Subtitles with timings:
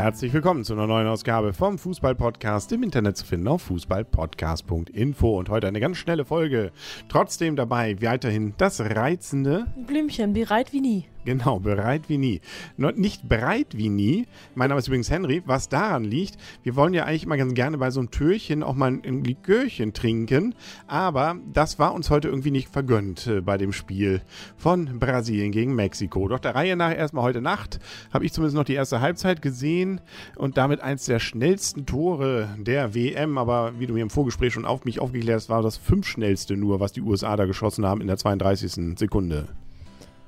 [0.00, 5.50] Herzlich willkommen zu einer neuen Ausgabe vom Fußball-Podcast im Internet zu finden auf fußballpodcast.info und
[5.50, 6.72] heute eine ganz schnelle Folge.
[7.10, 11.04] Trotzdem dabei weiterhin das reizende Blümchen, bereit wie nie.
[11.26, 12.40] Genau, bereit wie nie.
[12.78, 14.26] Nicht bereit wie nie.
[14.54, 15.42] Mein Name ist übrigens Henry.
[15.44, 18.74] Was daran liegt, wir wollen ja eigentlich immer ganz gerne bei so einem Türchen auch
[18.74, 20.54] mal ein Likörchen trinken.
[20.86, 24.22] Aber das war uns heute irgendwie nicht vergönnt äh, bei dem Spiel
[24.56, 26.26] von Brasilien gegen Mexiko.
[26.26, 27.80] Doch der Reihe nach erstmal heute Nacht
[28.14, 30.00] habe ich zumindest noch die erste Halbzeit gesehen
[30.36, 33.36] und damit eins der schnellsten Tore der WM.
[33.36, 36.56] Aber wie du mir im Vorgespräch schon auf mich aufgeklärt hast, war das fünf schnellste
[36.56, 38.98] nur, was die USA da geschossen haben in der 32.
[38.98, 39.48] Sekunde.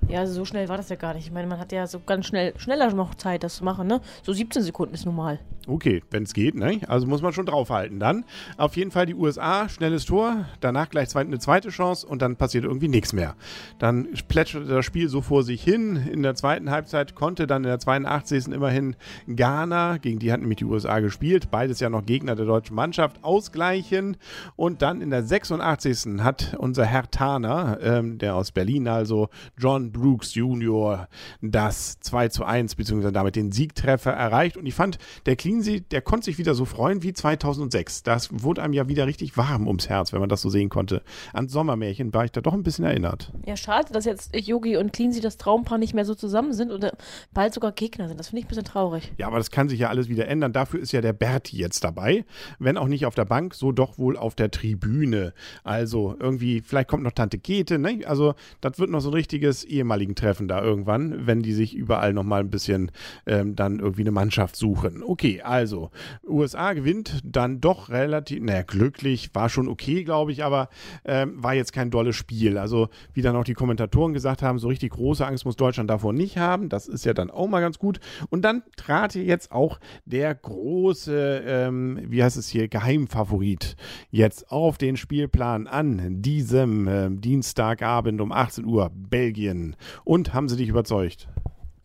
[0.08, 1.26] Ja, so schnell war das ja gar nicht.
[1.26, 4.00] Ich meine, man hat ja so ganz schnell, schneller noch Zeit, das zu machen, ne?
[4.22, 5.38] So 17 Sekunden ist normal.
[5.66, 6.80] Okay, wenn es geht, ne?
[6.88, 8.00] Also muss man schon draufhalten.
[8.00, 8.24] Dann
[8.56, 12.64] auf jeden Fall die USA, schnelles Tor, danach gleich eine zweite Chance und dann passiert
[12.64, 13.36] irgendwie nichts mehr.
[13.78, 15.96] Dann plätscherte das Spiel so vor sich hin.
[15.96, 18.48] In der zweiten Halbzeit konnte dann in der 82.
[18.48, 18.96] immerhin
[19.28, 23.22] Ghana, gegen die hat nämlich die USA gespielt, beides ja noch Gegner der deutschen Mannschaft,
[23.22, 24.16] ausgleichen.
[24.56, 26.22] Und dann in der 86.
[26.22, 31.08] hat unser Herr Taner, ähm, der aus Berlin also, John Brooks Jr.,
[31.40, 34.56] das 2 zu 1, beziehungsweise damit den Siegtreffer erreicht.
[34.56, 38.04] Und ich fand, der Clean Cleansey, der konnte sich wieder so freuen wie 2006.
[38.04, 41.02] Das wurde einem ja wieder richtig warm ums Herz, wenn man das so sehen konnte.
[41.34, 43.30] An Sommermärchen war ich da doch ein bisschen erinnert.
[43.44, 46.96] Ja, schade, dass jetzt Yogi und Cleansey das Traumpaar nicht mehr so zusammen sind oder
[47.34, 48.18] bald sogar Gegner sind.
[48.18, 49.12] Das finde ich ein bisschen traurig.
[49.18, 50.54] Ja, aber das kann sich ja alles wieder ändern.
[50.54, 52.24] Dafür ist ja der Berti jetzt dabei.
[52.58, 55.34] Wenn auch nicht auf der Bank, so doch wohl auf der Tribüne.
[55.64, 58.00] Also irgendwie, vielleicht kommt noch Tante Kete, ne?
[58.06, 62.14] Also, das wird noch so ein richtiges ehemaligen Treffen da irgendwann, wenn die sich überall
[62.14, 62.90] noch mal ein bisschen
[63.26, 65.02] ähm, dann irgendwie eine Mannschaft suchen.
[65.02, 65.90] Okay, also
[66.26, 70.68] USA gewinnt dann doch relativ, naja, glücklich, war schon okay, glaube ich, aber
[71.04, 72.58] ähm, war jetzt kein dolles Spiel.
[72.58, 76.12] Also, wie dann auch die Kommentatoren gesagt haben, so richtig große Angst muss Deutschland davor
[76.12, 76.68] nicht haben.
[76.68, 78.00] Das ist ja dann auch mal ganz gut.
[78.30, 83.76] Und dann trat hier jetzt auch der große, ähm, wie heißt es hier, Geheimfavorit
[84.10, 89.76] jetzt auf den Spielplan an diesem äh, Dienstagabend um 18 Uhr, Belgien.
[90.04, 91.28] Und haben sie dich überzeugt?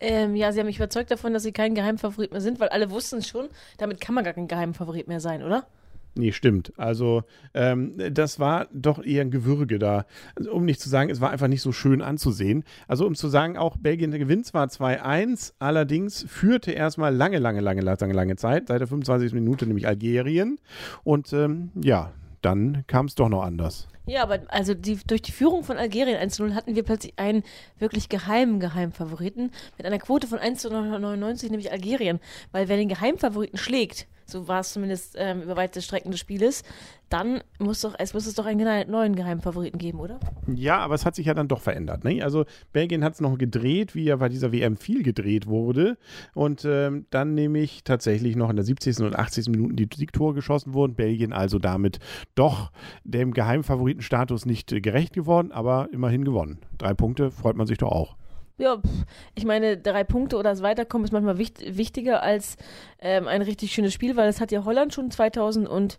[0.00, 2.90] Ähm, ja, sie haben mich überzeugt davon, dass sie kein Geheimfavorit mehr sind, weil alle
[2.90, 3.48] wussten es schon.
[3.78, 5.66] Damit kann man gar kein Geheimfavorit mehr sein, oder?
[6.14, 6.72] Nee, stimmt.
[6.76, 7.22] Also,
[7.54, 10.04] ähm, das war doch eher ein Gewürge da.
[10.34, 12.64] Also, um nicht zu sagen, es war einfach nicht so schön anzusehen.
[12.88, 17.82] Also, um zu sagen, auch Belgien gewinnt zwar 2-1, allerdings führte erstmal lange, lange, lange,
[17.82, 19.32] lange, lange Zeit, seit der 25.
[19.32, 20.58] Minute, nämlich Algerien.
[21.04, 22.10] Und ähm, ja,
[22.42, 23.88] dann kam es doch noch anders.
[24.06, 27.42] Ja, aber also die, durch die Führung von Algerien 1-0 hatten wir plötzlich einen
[27.78, 32.18] wirklich geheimen Geheimfavoriten mit einer Quote von 1 zu 99, nämlich Algerien.
[32.50, 36.62] Weil wer den Geheimfavoriten schlägt, so war es zumindest ähm, über weite Strecken des Spieles,
[37.08, 40.20] dann muss doch, es muss es doch einen neuen Geheimfavoriten geben, oder?
[40.46, 42.04] Ja, aber es hat sich ja dann doch verändert.
[42.04, 42.22] Ne?
[42.22, 45.96] Also Belgien hat es noch gedreht, wie ja bei dieser WM viel gedreht wurde.
[46.34, 48.98] Und ähm, dann nämlich tatsächlich noch in der 70.
[49.00, 49.48] und 80.
[49.48, 50.94] Minuten die Siegtore geschossen wurden.
[50.94, 51.98] Belgien also damit
[52.34, 52.70] doch
[53.04, 56.58] dem Geheimfavoritenstatus nicht äh, gerecht geworden, aber immerhin gewonnen.
[56.76, 58.16] Drei Punkte freut man sich doch auch.
[58.58, 58.78] Ja,
[59.36, 62.56] ich meine, drei Punkte oder das Weiterkommen ist manchmal wichtig, wichtiger als
[63.00, 65.98] ähm, ein richtig schönes Spiel, weil das hat ja Holland schon 2000 und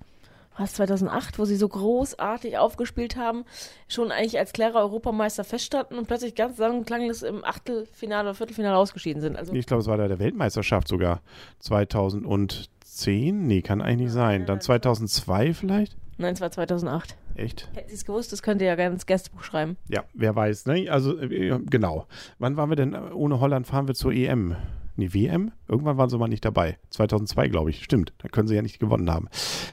[0.57, 3.45] was 2008, wo sie so großartig aufgespielt haben,
[3.87, 8.75] schon eigentlich als klarer Europameister feststanden und plötzlich ganz lang klanglos im Achtelfinale oder Viertelfinale
[8.75, 9.37] ausgeschieden sind.
[9.37, 11.21] Also ich glaube, es war da der Weltmeisterschaft sogar
[11.59, 13.47] 2010.
[13.47, 14.45] Nee, kann eigentlich nicht sein.
[14.45, 15.95] Dann 2002 vielleicht?
[16.19, 17.15] Nein, es war 2008.
[17.35, 17.69] Echt?
[17.73, 19.77] Hätten Sie es gewusst, das könnt ihr ja gerne ins Gästebuch schreiben.
[19.87, 20.89] Ja, wer weiß, ne?
[20.89, 22.07] Also, äh, genau.
[22.39, 22.93] Wann waren wir denn?
[22.93, 24.57] Ohne Holland fahren wir zur EM.
[24.97, 25.53] Nee, WM?
[25.69, 26.77] Irgendwann waren sie mal nicht dabei.
[26.89, 27.83] 2002, glaube ich.
[27.83, 28.13] Stimmt.
[28.17, 29.27] Da können sie ja nicht gewonnen haben.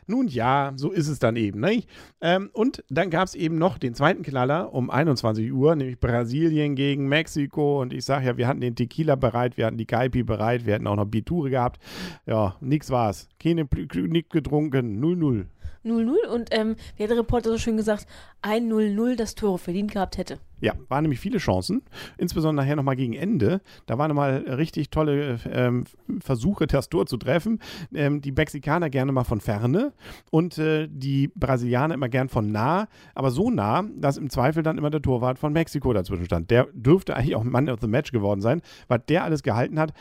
[0.07, 1.61] Nun ja, so ist es dann eben.
[1.61, 1.85] Ne?
[2.21, 6.75] Ähm, und dann gab es eben noch den zweiten Knaller um 21 Uhr, nämlich Brasilien
[6.75, 7.81] gegen Mexiko.
[7.81, 10.75] Und ich sage ja, wir hatten den Tequila bereit, wir hatten die Kaipi bereit, wir
[10.75, 11.83] hatten auch noch Biture gehabt.
[12.27, 13.29] Ja, nix war's.
[13.41, 15.03] Keine nichts getrunken.
[15.03, 15.47] 0-0.
[15.87, 18.07] 0-0 und ähm, wie hat der Reporter so schön gesagt,
[18.43, 20.39] ein 0-0 das Tor verdient gehabt hätte.
[20.61, 21.83] Ja, waren nämlich viele Chancen,
[22.19, 23.61] insbesondere nachher nochmal gegen Ende.
[23.87, 25.85] Da waren nochmal richtig tolle ähm,
[26.21, 27.61] Versuche, das Tor zu treffen.
[27.95, 29.93] Ähm, die Mexikaner gerne mal von ferne
[30.31, 34.79] und äh, die Brasilianer immer gern von nah, aber so nah, dass im Zweifel dann
[34.79, 36.51] immer der Torwart von Mexiko dazwischen stand.
[36.51, 39.93] Der dürfte eigentlich auch Mann of the Match geworden sein, weil der alles gehalten hat.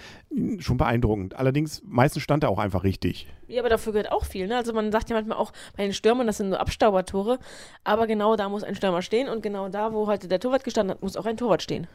[0.59, 1.35] Schon beeindruckend.
[1.35, 3.27] Allerdings, meistens stand er auch einfach richtig.
[3.47, 4.47] Ja, aber dafür gehört auch viel.
[4.47, 4.57] Ne?
[4.57, 7.39] Also man sagt ja manchmal auch bei den Stürmern, das sind nur Abstaubertore,
[7.83, 10.95] aber genau da muss ein Stürmer stehen und genau da, wo heute der Torwart gestanden
[10.95, 11.87] hat, muss auch ein Torwart stehen.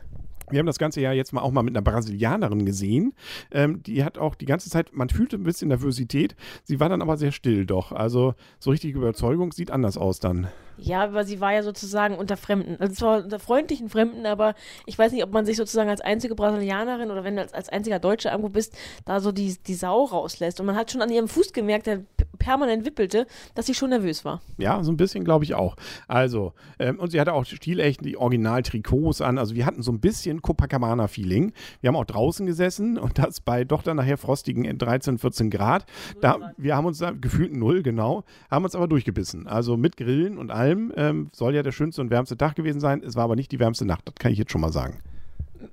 [0.50, 3.14] Wir haben das Ganze ja jetzt mal auch mal mit einer Brasilianerin gesehen.
[3.50, 6.34] Ähm, die hat auch die ganze Zeit, man fühlte ein bisschen Nervosität.
[6.64, 7.92] Sie war dann aber sehr still doch.
[7.92, 10.48] Also so richtig Überzeugung sieht anders aus dann.
[10.82, 12.76] Ja, aber sie war ja sozusagen unter Fremden.
[12.80, 14.54] Also zwar unter freundlichen Fremden, aber
[14.86, 17.68] ich weiß nicht, ob man sich sozusagen als einzige Brasilianerin oder wenn du als, als
[17.68, 20.58] einziger Deutscher irgendwo bist, da so die, die Sau rauslässt.
[20.58, 22.04] Und man hat schon an ihrem Fuß gemerkt, der
[22.40, 24.40] permanent wippelte, dass sie schon nervös war.
[24.58, 25.76] Ja, so ein bisschen glaube ich auch.
[26.08, 29.38] Also, ähm, und sie hatte auch stilecht die Original-Trikots an.
[29.38, 31.52] Also wir hatten so ein bisschen Copacabana-Feeling.
[31.80, 35.86] Wir haben auch draußen gesessen und das bei doch dann nachher frostigen 13, 14 Grad.
[36.20, 39.46] Da, wir haben uns da gefühlt null, genau, haben uns aber durchgebissen.
[39.46, 43.02] Also mit Grillen und allem ähm, soll ja der schönste und wärmste Tag gewesen sein.
[43.04, 44.98] Es war aber nicht die wärmste Nacht, das kann ich jetzt schon mal sagen.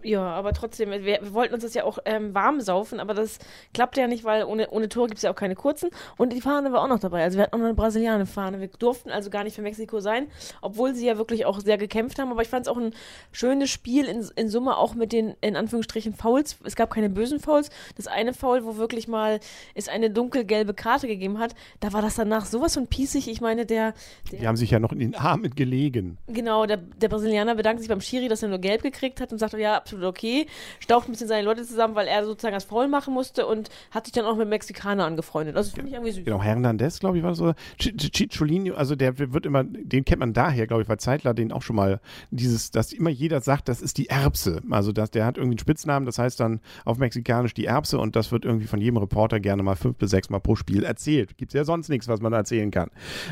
[0.04, 3.40] Ja, aber trotzdem, wir, wir wollten uns das ja auch ähm, warm saufen, aber das
[3.74, 5.90] klappt ja nicht, weil ohne, ohne Tore gibt es ja auch keine kurzen.
[6.18, 7.24] Und die Fahne war auch noch dabei.
[7.24, 8.62] Also wir hatten auch noch eine Brasilianer-Fahne.
[8.62, 10.28] Wir durften also gar nicht für Mexiko sein,
[10.62, 12.32] obwohl sie ja wirklich auch sehr gekämpft haben.
[12.32, 12.94] Aber ich fand es auch ein
[13.32, 16.58] schönes Spiel in, in Summe, auch mit den, in Anführungsstrichen, Fouls.
[16.64, 17.70] Es gab keine bösen Fouls.
[17.96, 19.40] Das eine Foul, wo wirklich mal
[19.74, 23.28] es eine dunkelgelbe Karte gegeben hat, da war das danach sowas von pießig.
[23.28, 23.94] Ich meine, der,
[24.32, 26.18] der Die haben sich ja noch in den Armen gelegen.
[26.28, 29.40] Genau, der, der Brasilianer bedankt sich beim Schiri, dass er nur gelb gekriegt hat und
[29.40, 30.48] sagte, ja, absolut okay.
[30.80, 34.06] Staucht ein bisschen seine Leute zusammen, weil er sozusagen das Foul machen musste und hat
[34.06, 35.56] sich dann auch mit Mexikanern angefreundet.
[35.56, 36.26] Also das finde ich irgendwie süß.
[36.26, 37.54] Genau, Hernandez, glaube ich, war so.
[37.80, 41.62] Cicciolini, also der wird immer, den kennt man daher, glaube ich, weil Zeitler den auch
[41.62, 42.00] schon mal
[42.32, 44.62] dieses, dass immer jeder sagt, das ist die Erbse.
[44.70, 48.16] Also dass der hat irgendwie einen Spitznamen, das heißt dann auf Mexikanisch die Erbse und
[48.16, 51.38] das wird irgendwie von jedem Reporter gerne mal fünf bis sechs Mal pro Spiel erzählt.
[51.38, 52.90] Gibt es ja sonst nichts, was man erzählen kann.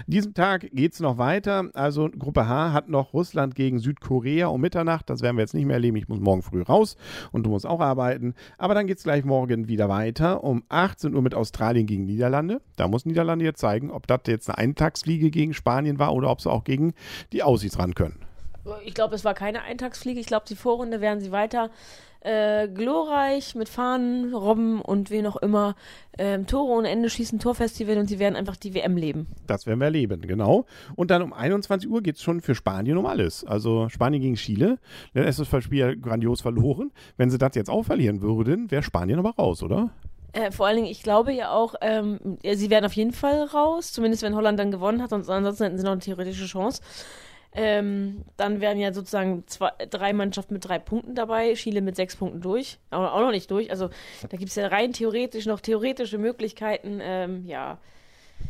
[0.07, 1.69] Diesem Tag geht es noch weiter.
[1.73, 5.09] Also Gruppe H hat noch Russland gegen Südkorea um Mitternacht.
[5.09, 5.97] Das werden wir jetzt nicht mehr erleben.
[5.97, 6.95] Ich muss morgen früh raus
[7.31, 8.33] und du musst auch arbeiten.
[8.57, 12.61] Aber dann geht es gleich morgen wieder weiter um 18 Uhr mit Australien gegen Niederlande.
[12.75, 16.41] Da muss Niederlande jetzt zeigen, ob das jetzt eine Eintagsfliege gegen Spanien war oder ob
[16.41, 16.93] sie auch gegen
[17.33, 18.24] die Aussies ran können.
[18.83, 20.19] Ich glaube, es war keine Eintagsfliege.
[20.19, 21.69] Ich glaube, die Vorrunde werden sie weiter
[22.25, 25.75] äh, glorreich mit Fahnen, Robben und wen auch immer
[26.17, 29.27] ähm, Tore ohne Ende schießen, Torfestival und sie werden einfach die WM leben.
[29.45, 30.65] Das werden wir erleben, genau.
[30.95, 33.45] Und dann um 21 Uhr geht es schon für Spanien um alles.
[33.45, 34.79] Also Spanien gegen Chile.
[35.13, 36.91] Dann ist das Spiel ja grandios verloren.
[37.15, 39.91] Wenn sie das jetzt auch verlieren würden, wäre Spanien aber raus, oder?
[40.33, 43.93] Äh, vor allen Dingen, ich glaube ja auch, ähm, sie werden auf jeden Fall raus,
[43.93, 46.81] zumindest wenn Holland dann gewonnen hat, und ansonsten hätten sie noch eine theoretische Chance.
[47.55, 52.15] Ähm, dann wären ja sozusagen zwei, drei Mannschaften mit drei Punkten dabei, Chile mit sechs
[52.15, 53.71] Punkten durch, auch, auch noch nicht durch.
[53.71, 53.89] Also
[54.29, 57.79] da gibt es ja rein theoretisch noch theoretische Möglichkeiten, ähm, ja.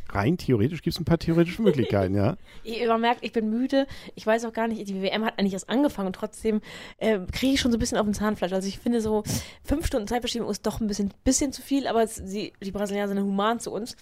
[0.09, 2.37] Rein theoretisch gibt es ein paar theoretische Möglichkeiten, ja.
[2.63, 3.85] Ich, man merkt, ich bin müde.
[4.15, 6.61] Ich weiß auch gar nicht, die WM hat eigentlich erst angefangen und trotzdem
[6.97, 8.53] äh, kriege ich schon so ein bisschen auf dem Zahnfleisch.
[8.53, 9.23] Also ich finde so
[9.63, 13.09] fünf Stunden Zeitverschiebung ist doch ein bisschen, bisschen zu viel, aber es, sie, die Brasilianer
[13.09, 13.95] sind human zu uns.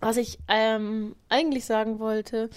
[0.00, 2.50] Was ich ähm, eigentlich sagen wollte,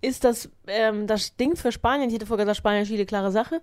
[0.00, 2.08] ist das, ähm, das Ding für Spanien.
[2.08, 3.60] Ich hätte vorher gesagt, Spanien, Chile, klare Sache.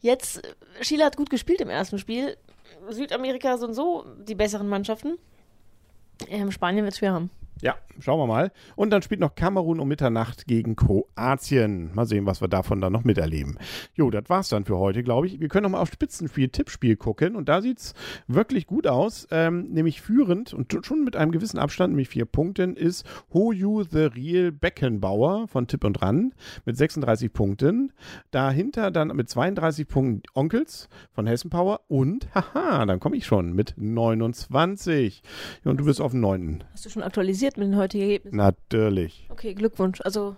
[0.00, 0.42] Jetzt,
[0.80, 2.36] Chile hat gut gespielt im ersten Spiel.
[2.88, 5.18] Südamerika sind so die besseren Mannschaften.
[6.28, 7.30] Ähm, Spanien wird schwer haben.
[7.62, 8.52] Ja, schauen wir mal.
[8.74, 11.94] Und dann spielt noch Kamerun um Mitternacht gegen Kroatien.
[11.94, 13.58] Mal sehen, was wir davon dann noch miterleben.
[13.94, 15.40] Jo, das war's dann für heute, glaube ich.
[15.40, 17.36] Wir können noch mal auf Spitzenspiel, Tippspiel gucken.
[17.36, 17.92] Und da sieht's
[18.26, 19.28] wirklich gut aus.
[19.30, 23.04] Ähm, nämlich führend und schon mit einem gewissen Abstand, nämlich vier Punkten, ist
[23.34, 26.32] Hoju the Real Beckenbauer von Tipp und Ran
[26.64, 27.92] mit 36 Punkten.
[28.30, 31.80] Dahinter dann mit 32 Punkten Onkels von Hessen Power.
[31.88, 35.22] Und, haha, dann komme ich schon mit 29.
[35.62, 36.64] Ja, und du bist auf dem 9.
[36.72, 38.36] Hast du schon aktualisiert mit den heutigen Ergebnissen?
[38.36, 39.26] Natürlich.
[39.30, 40.00] Okay, Glückwunsch.
[40.02, 40.36] Also,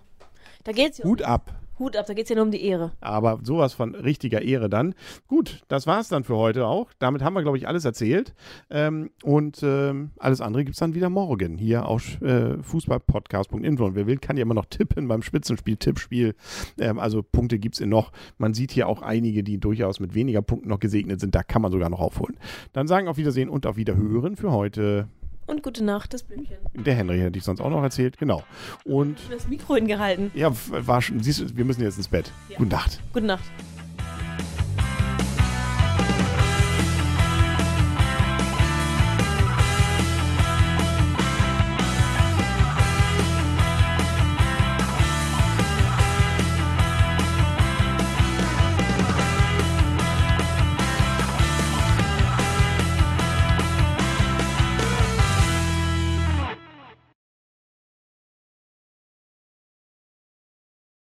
[0.63, 1.53] da geht's ja Hut ab.
[1.79, 2.91] Hut ab, da geht es ja nur um die Ehre.
[3.01, 4.93] Aber sowas von richtiger Ehre dann.
[5.27, 6.91] Gut, das war's dann für heute auch.
[6.99, 8.35] Damit haben wir, glaube ich, alles erzählt.
[8.69, 13.85] Ähm, und ähm, alles andere gibt es dann wieder morgen hier auf äh, fußballpodcast.info.
[13.85, 16.35] Und wer will, kann ja immer noch tippen beim Spitzenspiel, Tippspiel.
[16.79, 18.11] Ähm, also Punkte gibt es noch.
[18.37, 21.33] Man sieht hier auch einige, die durchaus mit weniger Punkten noch gesegnet sind.
[21.33, 22.37] Da kann man sogar noch aufholen.
[22.73, 25.07] Dann sagen auf Wiedersehen und auf Wiederhören für heute.
[25.45, 26.57] Und gute Nacht, das Blümchen.
[26.73, 28.43] Der Henry hätte ich sonst auch noch erzählt, genau.
[28.85, 30.31] Und das Mikro hingehalten.
[30.33, 32.31] Ja, war schon, siehst du, wir müssen jetzt ins Bett.
[32.49, 32.57] Ja.
[32.57, 32.99] Gute Nacht.
[33.13, 33.43] Gute Nacht.